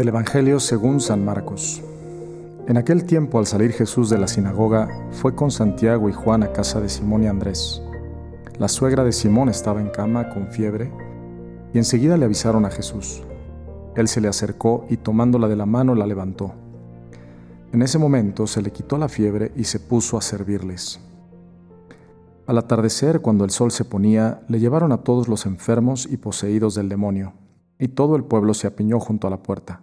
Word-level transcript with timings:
Del 0.00 0.08
Evangelio 0.08 0.60
según 0.60 0.98
San 0.98 1.26
Marcos. 1.26 1.82
En 2.66 2.78
aquel 2.78 3.04
tiempo 3.04 3.38
al 3.38 3.44
salir 3.44 3.72
Jesús 3.72 4.08
de 4.08 4.16
la 4.16 4.28
sinagoga, 4.28 4.88
fue 5.10 5.34
con 5.34 5.50
Santiago 5.50 6.08
y 6.08 6.14
Juan 6.14 6.42
a 6.42 6.52
casa 6.54 6.80
de 6.80 6.88
Simón 6.88 7.24
y 7.24 7.26
Andrés. 7.26 7.82
La 8.58 8.68
suegra 8.68 9.04
de 9.04 9.12
Simón 9.12 9.50
estaba 9.50 9.78
en 9.78 9.90
cama 9.90 10.30
con 10.30 10.46
fiebre 10.46 10.90
y 11.74 11.76
enseguida 11.76 12.16
le 12.16 12.24
avisaron 12.24 12.64
a 12.64 12.70
Jesús. 12.70 13.22
Él 13.94 14.08
se 14.08 14.22
le 14.22 14.28
acercó 14.28 14.86
y 14.88 14.96
tomándola 14.96 15.48
de 15.48 15.56
la 15.56 15.66
mano 15.66 15.94
la 15.94 16.06
levantó. 16.06 16.54
En 17.70 17.82
ese 17.82 17.98
momento 17.98 18.46
se 18.46 18.62
le 18.62 18.72
quitó 18.72 18.96
la 18.96 19.10
fiebre 19.10 19.52
y 19.54 19.64
se 19.64 19.80
puso 19.80 20.16
a 20.16 20.22
servirles. 20.22 20.98
Al 22.46 22.56
atardecer, 22.56 23.20
cuando 23.20 23.44
el 23.44 23.50
sol 23.50 23.70
se 23.70 23.84
ponía, 23.84 24.40
le 24.48 24.60
llevaron 24.60 24.92
a 24.92 25.02
todos 25.02 25.28
los 25.28 25.44
enfermos 25.44 26.08
y 26.10 26.16
poseídos 26.16 26.74
del 26.74 26.88
demonio 26.88 27.34
y 27.80 27.88
todo 27.88 28.14
el 28.14 28.24
pueblo 28.24 28.52
se 28.54 28.66
apiñó 28.66 29.00
junto 29.00 29.26
a 29.26 29.30
la 29.30 29.42
puerta. 29.42 29.82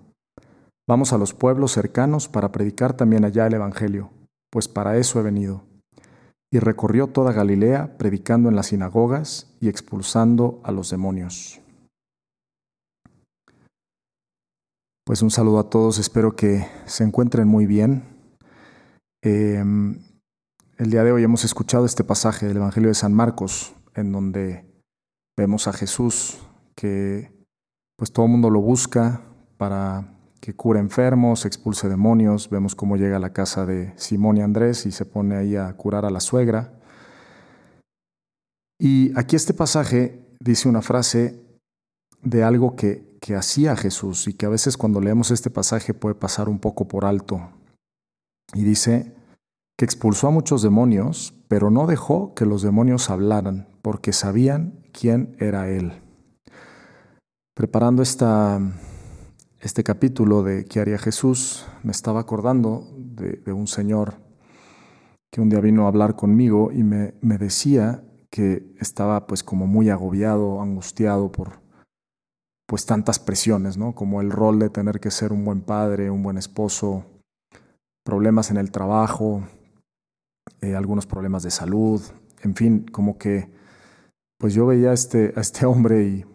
Vamos 0.87 1.13
a 1.13 1.17
los 1.17 1.33
pueblos 1.33 1.71
cercanos 1.71 2.27
para 2.27 2.51
predicar 2.51 2.93
también 2.93 3.23
allá 3.23 3.47
el 3.47 3.53
Evangelio, 3.53 4.11
pues 4.51 4.67
para 4.67 4.97
eso 4.97 5.19
he 5.19 5.23
venido. 5.23 5.63
Y 6.51 6.59
recorrió 6.59 7.07
toda 7.07 7.31
Galilea, 7.31 7.97
predicando 7.97 8.49
en 8.49 8.55
las 8.55 8.67
sinagogas 8.67 9.55
y 9.61 9.69
expulsando 9.69 10.59
a 10.63 10.71
los 10.71 10.89
demonios. 10.89 11.61
Pues 15.05 15.21
un 15.21 15.31
saludo 15.31 15.59
a 15.59 15.69
todos, 15.69 15.97
espero 15.97 16.35
que 16.35 16.67
se 16.85 17.03
encuentren 17.03 17.47
muy 17.47 17.65
bien. 17.65 18.03
Em, 19.23 19.99
el 20.77 20.89
día 20.89 21.03
de 21.03 21.11
hoy 21.11 21.23
hemos 21.23 21.43
escuchado 21.43 21.85
este 21.85 22.03
pasaje 22.03 22.47
del 22.47 22.57
Evangelio 22.57 22.89
de 22.89 22.95
San 22.95 23.13
Marcos, 23.13 23.73
en 23.93 24.11
donde 24.11 24.65
vemos 25.37 25.67
a 25.67 25.73
Jesús 25.73 26.39
que 26.75 27.31
pues 27.97 28.11
todo 28.11 28.25
el 28.25 28.31
mundo 28.31 28.49
lo 28.49 28.61
busca, 28.61 29.21
para 29.57 30.20
que 30.41 30.55
cure 30.55 30.79
enfermos, 30.79 31.45
expulse 31.45 31.87
demonios. 31.87 32.49
Vemos 32.49 32.75
cómo 32.75 32.97
llega 32.97 33.17
a 33.17 33.19
la 33.19 33.31
casa 33.31 33.65
de 33.65 33.93
Simón 33.95 34.37
y 34.37 34.41
Andrés 34.41 34.85
y 34.87 34.91
se 34.91 35.05
pone 35.05 35.37
ahí 35.37 35.55
a 35.55 35.71
curar 35.77 36.03
a 36.03 36.09
la 36.09 36.19
suegra. 36.19 36.73
Y 38.79 39.17
aquí 39.17 39.35
este 39.35 39.53
pasaje 39.53 40.25
dice 40.39 40.67
una 40.67 40.81
frase 40.81 41.39
de 42.23 42.43
algo 42.43 42.75
que, 42.75 43.17
que 43.21 43.35
hacía 43.35 43.77
Jesús 43.77 44.27
y 44.27 44.33
que 44.33 44.47
a 44.47 44.49
veces 44.49 44.77
cuando 44.77 44.99
leemos 44.99 45.29
este 45.29 45.51
pasaje 45.51 45.93
puede 45.93 46.15
pasar 46.15 46.49
un 46.49 46.57
poco 46.57 46.87
por 46.87 47.05
alto. 47.05 47.51
Y 48.55 48.63
dice 48.63 49.13
que 49.77 49.85
expulsó 49.85 50.27
a 50.27 50.31
muchos 50.31 50.63
demonios, 50.63 51.35
pero 51.47 51.69
no 51.69 51.85
dejó 51.85 52.33
que 52.33 52.47
los 52.47 52.63
demonios 52.63 53.11
hablaran, 53.11 53.67
porque 53.83 54.11
sabían 54.11 54.83
quién 54.91 55.35
era 55.39 55.69
Él. 55.69 56.01
Preparando 57.53 58.01
esta, 58.01 58.59
este 59.61 59.83
capítulo 59.83 60.41
de 60.41 60.65
¿Qué 60.65 60.79
haría 60.79 60.97
Jesús? 60.97 61.67
me 61.83 61.91
estaba 61.91 62.19
acordando 62.19 62.87
de, 62.97 63.53
un 63.53 63.67
señor 63.67 64.15
que 65.31 65.39
un 65.39 65.49
día 65.49 65.59
vino 65.59 65.85
a 65.85 65.87
hablar 65.87 66.15
conmigo 66.15 66.71
y 66.71 66.83
me, 66.83 67.13
decía 67.21 68.03
que 68.29 68.73
estaba 68.79 69.27
pues 69.27 69.43
como 69.43 69.67
muy 69.67 69.89
agobiado, 69.89 70.61
angustiado 70.61 71.31
por 71.31 71.61
pues 72.67 72.85
tantas 72.85 73.19
presiones, 73.19 73.77
¿no? 73.77 73.93
Como 73.93 74.21
el 74.21 74.31
rol 74.31 74.59
de 74.59 74.69
tener 74.69 74.99
que 74.99 75.11
ser 75.11 75.31
un 75.31 75.45
buen 75.45 75.61
padre, 75.61 76.09
un 76.09 76.23
buen 76.23 76.37
esposo, 76.37 77.05
problemas 78.03 78.49
en 78.49 78.57
el 78.57 78.71
trabajo, 78.71 79.43
eh, 80.61 80.75
algunos 80.75 81.05
problemas 81.05 81.43
de 81.43 81.51
salud, 81.51 82.01
en 82.41 82.55
fin, 82.55 82.85
como 82.91 83.17
que 83.17 83.49
pues 84.37 84.53
yo 84.53 84.65
veía 84.65 84.89
a 84.89 84.93
este, 84.93 85.33
a 85.35 85.41
este 85.41 85.65
hombre 85.65 86.03
y, 86.03 86.25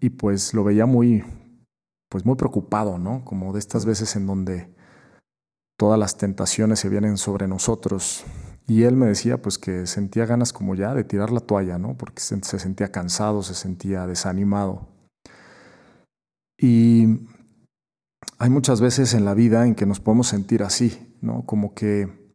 y 0.00 0.10
pues 0.10 0.54
lo 0.54 0.64
veía 0.64 0.86
muy, 0.86 1.24
pues 2.08 2.24
muy 2.24 2.36
preocupado, 2.36 2.98
¿no? 2.98 3.24
Como 3.24 3.52
de 3.52 3.58
estas 3.58 3.84
veces 3.84 4.16
en 4.16 4.26
donde 4.26 4.72
todas 5.78 5.98
las 5.98 6.16
tentaciones 6.16 6.80
se 6.80 6.88
vienen 6.88 7.16
sobre 7.16 7.48
nosotros. 7.48 8.24
Y 8.66 8.82
él 8.82 8.96
me 8.96 9.06
decía 9.06 9.40
pues 9.40 9.58
que 9.58 9.86
sentía 9.86 10.26
ganas 10.26 10.52
como 10.52 10.74
ya 10.74 10.94
de 10.94 11.04
tirar 11.04 11.30
la 11.30 11.40
toalla, 11.40 11.78
¿no? 11.78 11.96
Porque 11.96 12.20
se, 12.20 12.40
sentía 12.58 12.90
cansado, 12.92 13.42
se 13.42 13.54
sentía 13.54 14.06
desanimado. 14.06 14.88
Y 16.60 17.28
hay 18.38 18.50
muchas 18.50 18.80
veces 18.80 19.14
en 19.14 19.24
la 19.24 19.34
vida 19.34 19.66
en 19.66 19.74
que 19.74 19.86
nos 19.86 20.00
podemos 20.00 20.26
sentir 20.26 20.62
así, 20.62 21.16
¿no? 21.22 21.46
Como 21.46 21.74
que 21.74 22.34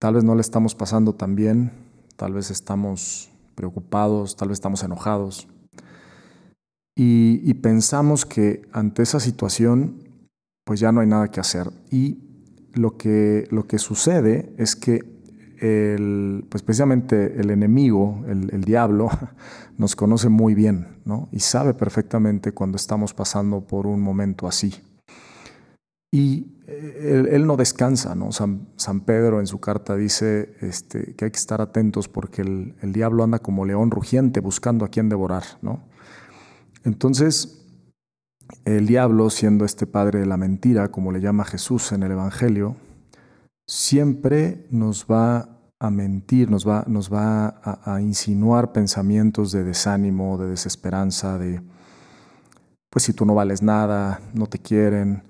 tal 0.00 0.14
vez 0.14 0.24
no 0.24 0.34
le 0.34 0.40
estamos 0.40 0.74
pasando 0.74 1.14
tan 1.14 1.36
bien, 1.36 1.72
tal 2.16 2.32
vez 2.32 2.50
estamos 2.50 3.30
preocupados, 3.54 4.36
tal 4.36 4.48
vez 4.48 4.56
estamos 4.56 4.82
enojados. 4.82 5.46
Y, 6.96 7.54
pensamos 7.54 8.26
que 8.26 8.62
ante 8.72 9.02
esa 9.02 9.20
situación 9.20 10.02
pues 10.64 10.80
ya 10.80 10.92
no 10.92 11.00
hay 11.00 11.06
nada 11.06 11.30
que 11.30 11.40
hacer. 11.40 11.70
Y 11.90 12.18
lo 12.74 12.96
que, 12.96 13.48
lo 13.50 13.66
que 13.66 13.78
sucede 13.78 14.52
es 14.56 14.76
que 14.76 15.00
el, 15.60 16.46
pues 16.48 16.62
precisamente 16.62 17.40
el 17.40 17.50
enemigo, 17.50 18.24
el, 18.28 18.64
diablo, 18.64 19.08
nos 19.78 19.96
conoce 19.96 20.28
muy 20.28 20.54
bien 20.54 21.00
¿no? 21.04 21.28
y 21.32 21.40
sabe 21.40 21.74
perfectamente 21.74 22.52
cuando 22.52 22.76
estamos 22.76 23.14
pasando 23.14 23.66
por 23.66 23.86
un 23.86 24.00
momento 24.00 24.46
así. 24.46 24.74
Y 26.12 26.56
él, 26.66 27.28
él 27.30 27.46
no 27.46 27.56
descansa, 27.56 28.14
¿no? 28.14 28.32
San, 28.32 28.68
San, 28.76 29.00
Pedro 29.00 29.38
en 29.38 29.46
su 29.46 29.60
carta 29.60 29.94
dice 29.96 30.54
este, 30.60 31.14
que 31.14 31.24
hay 31.24 31.30
que 31.30 31.38
estar 31.38 31.60
atentos 31.60 32.08
porque 32.08 32.42
el, 32.42 32.74
el 32.80 32.92
diablo 32.92 33.22
anda 33.22 33.38
como 33.38 33.64
león 33.64 33.90
rugiente 33.90 34.40
buscando 34.40 34.84
a 34.84 34.88
quien 34.88 35.08
devorar, 35.08 35.44
¿no? 35.62 35.89
Entonces, 36.84 37.60
el 38.64 38.86
diablo, 38.86 39.30
siendo 39.30 39.64
este 39.64 39.86
padre 39.86 40.20
de 40.20 40.26
la 40.26 40.36
mentira, 40.36 40.90
como 40.90 41.12
le 41.12 41.20
llama 41.20 41.44
Jesús 41.44 41.92
en 41.92 42.02
el 42.02 42.12
Evangelio, 42.12 42.76
siempre 43.66 44.66
nos 44.70 45.06
va 45.06 45.60
a 45.78 45.90
mentir, 45.90 46.50
nos 46.50 46.68
va, 46.68 46.84
nos 46.86 47.12
va 47.12 47.48
a, 47.48 47.94
a, 47.94 48.00
insinuar 48.00 48.72
pensamientos 48.72 49.52
de 49.52 49.64
desánimo, 49.64 50.36
de 50.36 50.48
desesperanza, 50.48 51.38
de, 51.38 51.62
pues 52.90 53.04
si 53.04 53.12
tú 53.12 53.24
no 53.24 53.34
vales 53.34 53.62
nada, 53.62 54.20
no 54.34 54.46
te 54.46 54.58
quieren, 54.58 55.22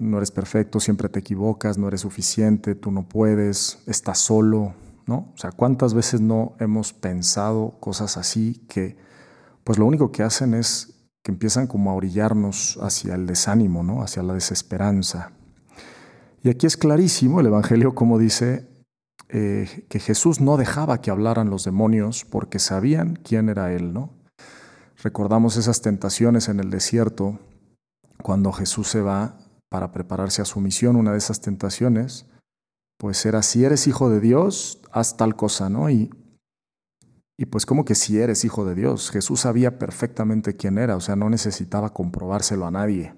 no 0.00 0.16
eres 0.16 0.30
perfecto, 0.30 0.80
siempre 0.80 1.08
te 1.08 1.20
equivocas, 1.20 1.78
no 1.78 1.88
eres 1.88 2.00
suficiente, 2.00 2.74
tú 2.74 2.90
no 2.90 3.08
puedes, 3.08 3.82
estás 3.86 4.18
solo, 4.18 4.74
¿no? 5.06 5.32
O 5.34 5.36
sea, 5.36 5.52
¿cuántas 5.52 5.94
veces 5.94 6.20
no 6.20 6.54
hemos 6.58 6.92
pensado 6.92 7.76
cosas 7.78 8.16
así 8.16 8.64
que 8.68 8.96
pues 9.64 9.78
lo 9.78 9.86
único 9.86 10.12
que 10.12 10.22
hacen 10.22 10.54
es 10.54 11.08
que 11.22 11.32
empiezan 11.32 11.66
como 11.66 11.90
a 11.90 11.94
orillarnos 11.94 12.78
hacia 12.82 13.14
el 13.14 13.26
desánimo, 13.26 13.82
¿no? 13.82 14.02
hacia 14.02 14.22
la 14.22 14.34
desesperanza. 14.34 15.32
Y 16.42 16.50
aquí 16.50 16.66
es 16.66 16.76
clarísimo 16.76 17.40
el 17.40 17.46
Evangelio 17.46 17.94
como 17.94 18.18
dice 18.18 18.68
eh, 19.30 19.86
que 19.88 19.98
Jesús 19.98 20.42
no 20.42 20.58
dejaba 20.58 21.00
que 21.00 21.10
hablaran 21.10 21.48
los 21.48 21.64
demonios 21.64 22.26
porque 22.26 22.58
sabían 22.58 23.16
quién 23.16 23.48
era 23.48 23.72
Él. 23.72 23.94
¿no? 23.94 24.10
Recordamos 25.02 25.56
esas 25.56 25.80
tentaciones 25.80 26.48
en 26.48 26.60
el 26.60 26.68
desierto 26.70 27.40
cuando 28.22 28.52
Jesús 28.52 28.88
se 28.88 29.00
va 29.00 29.38
para 29.70 29.92
prepararse 29.92 30.42
a 30.42 30.44
su 30.44 30.60
misión. 30.60 30.96
Una 30.96 31.12
de 31.12 31.18
esas 31.18 31.40
tentaciones, 31.40 32.26
pues 32.98 33.24
era, 33.24 33.42
si 33.42 33.64
eres 33.64 33.86
hijo 33.86 34.10
de 34.10 34.20
Dios, 34.20 34.80
haz 34.92 35.16
tal 35.16 35.36
cosa, 35.36 35.70
¿no? 35.70 35.88
Y 35.88 36.10
y 37.36 37.46
pues 37.46 37.66
como 37.66 37.84
que 37.84 37.94
si 37.94 38.18
eres 38.18 38.44
hijo 38.44 38.64
de 38.64 38.74
Dios, 38.74 39.10
Jesús 39.10 39.40
sabía 39.40 39.78
perfectamente 39.78 40.56
quién 40.56 40.78
era, 40.78 40.96
o 40.96 41.00
sea, 41.00 41.16
no 41.16 41.28
necesitaba 41.30 41.92
comprobárselo 41.92 42.66
a 42.66 42.70
nadie. 42.70 43.14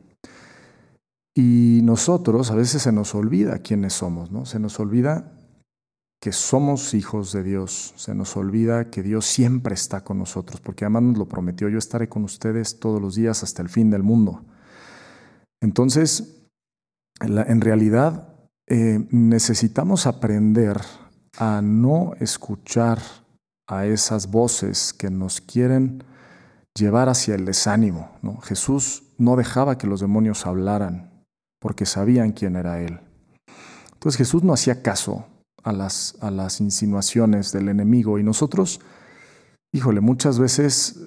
Y 1.35 1.81
nosotros 1.83 2.51
a 2.51 2.55
veces 2.55 2.83
se 2.83 2.93
nos 2.93 3.15
olvida 3.15 3.59
quiénes 3.59 3.93
somos, 3.93 4.31
¿no? 4.31 4.47
Se 4.47 4.59
nos 4.59 4.81
olvida 4.81 5.33
que 6.19 6.33
somos 6.33 6.95
hijos 6.95 7.31
de 7.33 7.43
Dios, 7.43 7.93
se 7.97 8.15
nos 8.15 8.37
olvida 8.39 8.91
que 8.91 9.03
Dios 9.03 9.27
siempre 9.27 9.75
está 9.75 10.03
con 10.03 10.19
nosotros, 10.19 10.63
porque 10.63 10.87
además 10.87 11.03
nos 11.03 11.19
lo 11.19 11.29
prometió, 11.29 11.69
yo 11.69 11.79
estaré 11.79 12.09
con 12.09 12.25
ustedes 12.25 12.81
todos 12.81 13.03
los 13.03 13.17
días 13.17 13.43
hasta 13.43 13.61
el 13.61 13.69
fin 13.69 13.91
del 13.91 14.03
mundo. 14.03 14.45
Entonces, 15.61 16.49
en 17.21 17.61
realidad 17.61 18.35
eh, 18.67 19.07
necesitamos 19.11 20.07
aprender 20.07 20.81
a 21.39 21.61
no 21.63 22.15
escuchar 22.19 22.99
a 23.67 23.87
esas 23.87 24.31
voces 24.31 24.93
que 24.93 25.11
nos 25.11 25.41
quieren 25.41 26.05
llevar 26.75 27.09
hacia 27.09 27.35
el 27.35 27.45
desánimo. 27.45 28.11
¿no? 28.23 28.41
Jesús 28.41 29.05
no 29.19 29.37
dejaba 29.37 29.79
que 29.79 29.87
los 29.87 30.01
demonios 30.01 30.47
hablaran, 30.47 31.25
porque 31.61 31.87
sabían 31.87 32.33
quién 32.33 32.57
era 32.57 32.81
Él. 32.81 33.01
Entonces 33.95 34.19
Jesús 34.19 34.43
no 34.45 34.53
hacía 34.53 34.83
caso 34.83 35.27
a 35.65 35.73
las, 35.73 36.17
a 36.21 36.31
las 36.31 36.61
insinuaciones 36.61 37.51
del 37.51 37.69
enemigo 37.69 38.19
y 38.19 38.23
nosotros, 38.23 38.81
híjole, 39.73 40.01
muchas 40.01 40.39
veces 40.39 41.01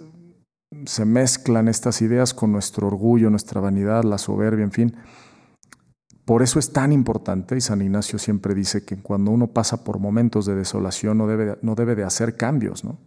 se 0.85 1.05
mezclan 1.05 1.67
estas 1.67 2.01
ideas 2.01 2.33
con 2.33 2.51
nuestro 2.51 2.87
orgullo, 2.87 3.29
nuestra 3.29 3.61
vanidad, 3.61 4.03
la 4.03 4.17
soberbia, 4.17 4.63
en 4.63 4.71
fin. 4.71 4.95
Por 6.29 6.43
eso 6.43 6.59
es 6.59 6.71
tan 6.71 6.91
importante, 6.91 7.57
y 7.57 7.61
San 7.61 7.81
Ignacio 7.81 8.19
siempre 8.19 8.53
dice 8.53 8.85
que 8.85 8.97
cuando 8.97 9.31
uno 9.31 9.47
pasa 9.47 9.83
por 9.83 9.97
momentos 9.97 10.45
de 10.45 10.53
desolación 10.53 11.17
no 11.17 11.25
debe, 11.25 11.57
no 11.63 11.73
debe 11.73 11.95
de 11.95 12.03
hacer 12.03 12.37
cambios, 12.37 12.83
¿no? 12.83 12.99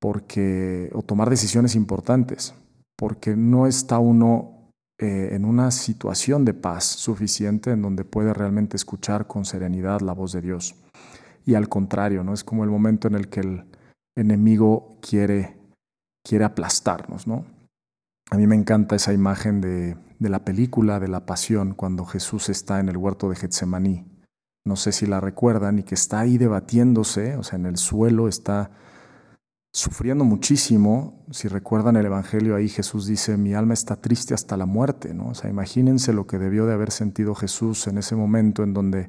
Porque, 0.00 0.90
o 0.92 1.02
tomar 1.02 1.30
decisiones 1.30 1.76
importantes, 1.76 2.52
porque 2.96 3.36
no 3.36 3.68
está 3.68 4.00
uno 4.00 4.72
eh, 4.98 5.28
en 5.34 5.44
una 5.44 5.70
situación 5.70 6.44
de 6.44 6.52
paz 6.52 6.82
suficiente 6.82 7.70
en 7.70 7.80
donde 7.80 8.02
puede 8.02 8.34
realmente 8.34 8.76
escuchar 8.76 9.28
con 9.28 9.44
serenidad 9.44 10.00
la 10.00 10.12
voz 10.12 10.32
de 10.32 10.40
Dios. 10.40 10.74
Y 11.44 11.54
al 11.54 11.68
contrario, 11.68 12.24
¿no? 12.24 12.34
Es 12.34 12.42
como 12.42 12.64
el 12.64 12.70
momento 12.70 13.06
en 13.06 13.14
el 13.14 13.28
que 13.28 13.38
el 13.38 13.64
enemigo 14.16 14.98
quiere, 15.00 15.56
quiere 16.24 16.44
aplastarnos, 16.44 17.28
¿no? 17.28 17.44
A 18.30 18.36
mí 18.36 18.46
me 18.46 18.56
encanta 18.56 18.96
esa 18.96 19.12
imagen 19.12 19.60
de, 19.60 19.96
de 20.18 20.28
la 20.28 20.44
película 20.44 20.98
de 21.00 21.08
la 21.08 21.26
pasión 21.26 21.74
cuando 21.74 22.04
Jesús 22.04 22.48
está 22.48 22.80
en 22.80 22.88
el 22.88 22.96
huerto 22.96 23.28
de 23.28 23.36
Getsemaní. 23.36 24.04
No 24.64 24.76
sé 24.76 24.92
si 24.92 25.06
la 25.06 25.20
recuerdan 25.20 25.78
y 25.78 25.82
que 25.84 25.94
está 25.94 26.20
ahí 26.20 26.38
debatiéndose, 26.38 27.36
o 27.36 27.42
sea, 27.42 27.58
en 27.58 27.66
el 27.66 27.76
suelo 27.76 28.26
está 28.26 28.70
sufriendo 29.72 30.24
muchísimo. 30.24 31.24
Si 31.30 31.48
recuerdan 31.48 31.96
el 31.96 32.06
Evangelio 32.06 32.56
ahí 32.56 32.68
Jesús 32.68 33.06
dice, 33.06 33.36
mi 33.36 33.54
alma 33.54 33.74
está 33.74 33.96
triste 33.96 34.34
hasta 34.34 34.56
la 34.56 34.66
muerte, 34.66 35.14
¿no? 35.14 35.28
O 35.28 35.34
sea, 35.34 35.50
imagínense 35.50 36.12
lo 36.12 36.26
que 36.26 36.38
debió 36.38 36.66
de 36.66 36.72
haber 36.72 36.90
sentido 36.90 37.34
Jesús 37.34 37.86
en 37.86 37.98
ese 37.98 38.16
momento 38.16 38.64
en 38.64 38.74
donde 38.74 39.08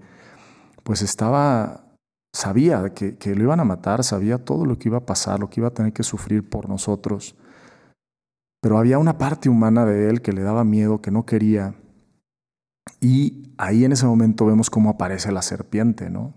pues 0.83 1.01
estaba, 1.01 1.85
sabía 2.33 2.93
que, 2.93 3.17
que 3.17 3.33
lo 3.33 3.43
iban 3.43 3.59
a 3.59 3.65
matar, 3.65 4.03
sabía 4.03 4.43
todo 4.43 4.65
lo 4.65 4.77
que 4.77 4.89
iba 4.89 4.99
a 4.99 5.05
pasar, 5.05 5.39
lo 5.39 5.49
que 5.49 5.61
iba 5.61 5.69
a 5.69 5.73
tener 5.73 5.93
que 5.93 6.03
sufrir 6.03 6.47
por 6.47 6.69
nosotros. 6.69 7.35
Pero 8.67 8.79
había 8.79 8.99
una 8.99 9.17
parte 9.17 9.47
humana 9.47 9.85
de 9.85 10.09
él 10.09 10.21
que 10.21 10.33
le 10.33 10.41
daba 10.41 10.65
miedo, 10.65 11.01
que 11.01 11.09
no 11.09 11.25
quería. 11.25 11.75
Y 12.99 13.53
ahí 13.57 13.85
en 13.85 13.93
ese 13.93 14.05
momento 14.05 14.45
vemos 14.45 14.69
cómo 14.69 14.89
aparece 14.89 15.31
la 15.31 15.41
serpiente, 15.41 16.09
¿no? 16.09 16.33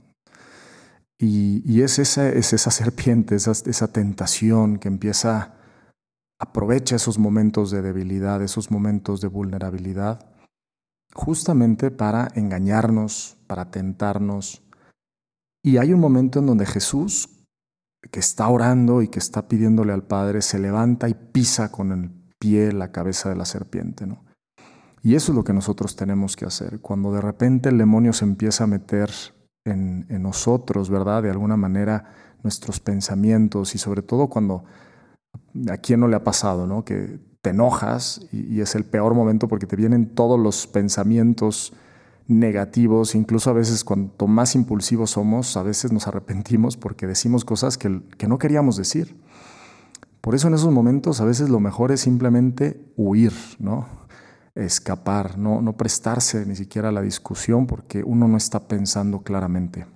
Y, 1.18 1.82
es, 1.82 1.98
esa, 1.98 2.28
es 2.28 2.52
esa 2.52 2.70
serpiente, 2.70 3.34
esa, 3.34 3.50
esa 3.50 3.92
tentación 3.92 4.78
que 4.78 4.86
empieza, 4.86 5.56
aprovecha 6.38 6.94
esos 6.94 7.18
momentos 7.18 7.72
de 7.72 7.82
debilidad, 7.82 8.40
esos 8.42 8.70
momentos 8.70 9.20
de 9.20 9.26
vulnerabilidad, 9.26 10.30
justamente 11.12 11.90
para 11.90 12.28
engañarnos, 12.36 13.38
para 13.48 13.72
tentarnos. 13.72 14.62
Y 15.64 15.78
hay 15.78 15.92
un 15.92 15.98
momento 15.98 16.38
en 16.38 16.46
donde 16.46 16.66
Jesús, 16.66 17.28
que 18.12 18.20
está 18.20 18.46
orando 18.46 19.02
y 19.02 19.08
que 19.08 19.18
está 19.18 19.48
pidiéndole 19.48 19.92
al 19.92 20.04
Padre, 20.04 20.42
se 20.42 20.60
levanta 20.60 21.08
y 21.08 21.14
pisa 21.14 21.72
con 21.72 21.90
el 21.90 22.19
pie 22.40 22.72
la 22.72 22.90
cabeza 22.90 23.28
de 23.28 23.36
la 23.36 23.44
serpiente. 23.44 24.08
¿no? 24.08 24.24
Y 25.04 25.14
eso 25.14 25.30
es 25.30 25.36
lo 25.36 25.44
que 25.44 25.52
nosotros 25.52 25.94
tenemos 25.94 26.34
que 26.34 26.46
hacer. 26.46 26.80
Cuando 26.80 27.12
de 27.12 27.20
repente 27.20 27.68
el 27.68 27.78
demonio 27.78 28.12
se 28.12 28.24
empieza 28.24 28.64
a 28.64 28.66
meter 28.66 29.10
en, 29.64 30.06
nosotros, 30.20 30.90
¿verdad? 30.90 31.22
De 31.22 31.30
alguna 31.30 31.56
manera 31.56 32.12
nuestros 32.42 32.80
pensamientos 32.80 33.74
y 33.74 33.78
sobre 33.78 34.02
todo 34.02 34.28
cuando 34.28 34.64
a 35.70 35.76
quién 35.76 36.00
no 36.00 36.08
le 36.08 36.16
ha 36.16 36.24
pasado, 36.24 36.66
¿no? 36.66 36.84
Que 36.84 37.20
te 37.42 37.50
enojas 37.50 38.26
y, 38.32 38.54
y, 38.54 38.60
es 38.60 38.74
el 38.74 38.84
peor 38.84 39.14
momento 39.14 39.48
porque 39.48 39.66
te 39.66 39.76
vienen 39.76 40.14
todos 40.14 40.38
los 40.38 40.66
pensamientos 40.66 41.72
negativos, 42.26 43.14
incluso 43.14 43.50
a 43.50 43.54
veces 43.54 43.82
cuanto 43.82 44.26
más 44.26 44.54
impulsivos 44.54 45.10
somos, 45.10 45.56
a 45.56 45.62
veces 45.62 45.92
nos 45.92 46.06
arrepentimos 46.06 46.76
porque 46.76 47.06
decimos 47.06 47.44
cosas 47.44 47.76
que, 47.76 48.02
que 48.18 48.28
no 48.28 48.38
queríamos 48.38 48.76
decir. 48.76 49.16
Por 50.20 50.34
eso 50.34 50.48
en 50.48 50.54
esos 50.54 50.72
momentos 50.72 51.20
a 51.20 51.24
veces 51.24 51.48
lo 51.48 51.60
mejor 51.60 51.92
es 51.92 52.00
simplemente 52.00 52.92
huir, 52.96 53.32
¿no? 53.58 54.00
escapar, 54.54 55.38
no, 55.38 55.62
no 55.62 55.76
prestarse 55.76 56.44
ni 56.46 56.56
siquiera 56.56 56.88
a 56.88 56.92
la 56.92 57.02
discusión 57.02 57.66
porque 57.66 58.02
uno 58.02 58.28
no 58.28 58.36
está 58.36 58.60
pensando 58.68 59.22
claramente. 59.22 59.86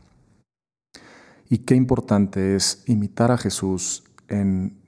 Y 1.48 1.58
qué 1.58 1.74
importante 1.74 2.56
es 2.56 2.82
imitar 2.86 3.30
a 3.30 3.38
Jesús 3.38 4.04
en 4.28 4.80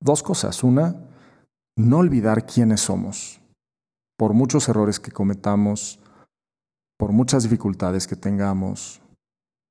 dos 0.00 0.22
cosas. 0.22 0.64
Una, 0.64 0.96
no 1.76 1.98
olvidar 1.98 2.46
quiénes 2.46 2.80
somos. 2.80 3.40
Por 4.16 4.32
muchos 4.32 4.68
errores 4.68 4.98
que 4.98 5.12
cometamos, 5.12 6.00
por 6.96 7.12
muchas 7.12 7.42
dificultades 7.42 8.06
que 8.06 8.16
tengamos, 8.16 9.00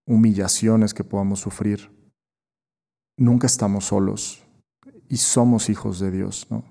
humillaciones 0.06 0.94
que 0.94 1.04
podamos 1.04 1.40
sufrir, 1.40 1.92
nunca 3.18 3.48
estamos 3.48 3.86
solos 3.86 4.47
y 5.10 5.18
somos 5.18 5.70
hijos 5.70 6.00
de 6.00 6.12
Dios. 6.12 6.48
¿no? 6.50 6.64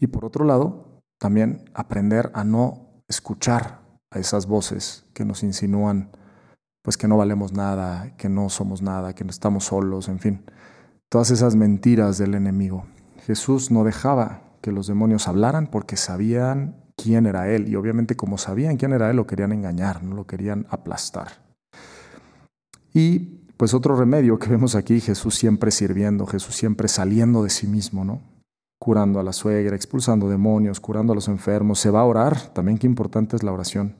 Y 0.00 0.06
por 0.06 0.24
otro 0.24 0.44
lado, 0.44 1.00
también 1.18 1.70
aprender 1.74 2.30
a 2.34 2.44
no 2.44 3.02
escuchar 3.08 3.80
a 4.10 4.18
esas 4.18 4.46
voces 4.46 5.04
que 5.12 5.24
nos 5.24 5.42
insinúan 5.42 6.10
pues 6.82 6.98
que 6.98 7.08
no 7.08 7.16
valemos 7.16 7.52
nada, 7.52 8.14
que 8.18 8.28
no 8.28 8.50
somos 8.50 8.82
nada, 8.82 9.14
que 9.14 9.24
no 9.24 9.30
estamos 9.30 9.64
solos, 9.64 10.08
en 10.08 10.20
fin, 10.20 10.44
todas 11.08 11.30
esas 11.30 11.56
mentiras 11.56 12.18
del 12.18 12.34
enemigo. 12.34 12.84
Jesús 13.24 13.70
no 13.70 13.84
dejaba 13.84 14.42
que 14.60 14.70
los 14.70 14.86
demonios 14.86 15.26
hablaran 15.26 15.66
porque 15.66 15.96
sabían 15.96 16.76
quién 16.94 17.24
era 17.24 17.48
Él 17.48 17.68
y 17.68 17.76
obviamente 17.76 18.16
como 18.16 18.36
sabían 18.36 18.76
quién 18.76 18.92
era 18.92 19.08
Él 19.08 19.16
lo 19.16 19.26
querían 19.26 19.52
engañar, 19.52 20.02
no 20.02 20.14
lo 20.14 20.26
querían 20.26 20.66
aplastar. 20.68 21.42
Y 22.92 23.43
pues 23.56 23.72
otro 23.72 23.94
remedio 23.94 24.38
que 24.38 24.48
vemos 24.48 24.74
aquí, 24.74 25.00
Jesús 25.00 25.36
siempre 25.36 25.70
sirviendo, 25.70 26.26
Jesús 26.26 26.56
siempre 26.56 26.88
saliendo 26.88 27.44
de 27.44 27.50
sí 27.50 27.66
mismo, 27.66 28.04
¿no? 28.04 28.20
Curando 28.80 29.20
a 29.20 29.22
la 29.22 29.32
suegra, 29.32 29.76
expulsando 29.76 30.28
demonios, 30.28 30.80
curando 30.80 31.12
a 31.12 31.14
los 31.14 31.28
enfermos. 31.28 31.78
Se 31.78 31.90
va 31.90 32.00
a 32.00 32.04
orar, 32.04 32.52
también 32.52 32.78
qué 32.78 32.86
importante 32.86 33.36
es 33.36 33.42
la 33.42 33.52
oración. 33.52 33.96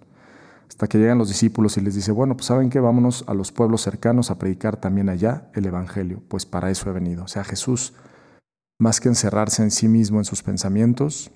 Hasta 0.68 0.88
que 0.88 0.98
llegan 0.98 1.18
los 1.18 1.28
discípulos 1.28 1.76
y 1.76 1.80
les 1.80 1.94
dice, 1.94 2.10
bueno, 2.10 2.36
pues 2.36 2.46
saben 2.46 2.68
que 2.68 2.80
vámonos 2.80 3.24
a 3.28 3.34
los 3.34 3.52
pueblos 3.52 3.82
cercanos 3.82 4.30
a 4.30 4.38
predicar 4.38 4.76
también 4.76 5.08
allá 5.08 5.50
el 5.54 5.66
Evangelio, 5.66 6.20
pues 6.28 6.46
para 6.46 6.70
eso 6.70 6.90
he 6.90 6.92
venido. 6.92 7.24
O 7.24 7.28
sea, 7.28 7.44
Jesús, 7.44 7.94
más 8.78 9.00
que 9.00 9.08
encerrarse 9.08 9.62
en 9.62 9.70
sí 9.70 9.86
mismo, 9.86 10.18
en 10.18 10.24
sus 10.24 10.42
pensamientos, 10.42 11.30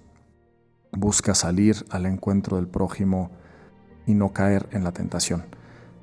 busca 0.90 1.34
salir 1.34 1.84
al 1.90 2.06
encuentro 2.06 2.56
del 2.56 2.66
prójimo 2.66 3.30
y 4.06 4.14
no 4.14 4.32
caer 4.32 4.68
en 4.72 4.82
la 4.82 4.92
tentación. 4.92 5.44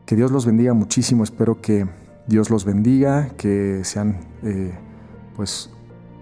Que 0.05 0.15
Dios 0.15 0.31
los 0.31 0.45
bendiga 0.45 0.73
muchísimo, 0.73 1.23
espero 1.23 1.61
que 1.61 1.87
Dios 2.27 2.49
los 2.49 2.65
bendiga, 2.65 3.29
que 3.37 3.83
sean 3.83 4.19
eh, 4.43 4.73
pues 5.35 5.69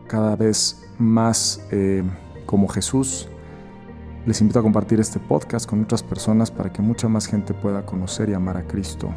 cada 0.08 0.36
vez 0.36 0.84
más 0.98 1.66
eh, 1.72 2.04
como 2.46 2.68
Jesús. 2.68 3.30
Les 4.26 4.40
invito 4.42 4.60
a 4.60 4.62
compartir 4.62 5.00
este 5.00 5.20
podcast 5.20 5.70
con 5.70 5.84
otras 5.84 6.04
personas 6.04 6.52
para 6.52 6.72
que 6.72 6.82
mucha 6.82 7.08
más 7.08 7.28
gente 7.28 7.54
pueda 7.54 7.86
conocer 7.86 8.30
y 8.30 8.34
amar 8.34 8.58
a 8.58 8.68
Cristo. 8.68 9.10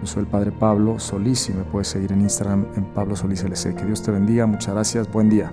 Yo 0.00 0.06
soy 0.06 0.22
el 0.22 0.28
Padre 0.28 0.52
Pablo 0.52 0.98
Solís 1.00 1.48
y 1.48 1.52
me 1.52 1.64
puedes 1.64 1.88
seguir 1.88 2.12
en 2.12 2.20
Instagram 2.20 2.66
en 2.76 2.84
Pablo 2.94 3.16
Solís 3.16 3.42
LC. 3.42 3.74
Que 3.74 3.84
Dios 3.84 4.02
te 4.02 4.12
bendiga, 4.12 4.46
muchas 4.46 4.74
gracias, 4.74 5.10
buen 5.10 5.28
día. 5.28 5.52